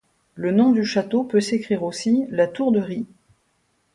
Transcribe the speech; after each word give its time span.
Le 0.33 0.49
nom 0.51 0.71
du 0.71 0.83
château 0.83 1.23
peut 1.23 1.41
s'écrire 1.41 1.83
aussi 1.83 2.25
la 2.31 2.47
Tour-de-Ry. 2.47 3.05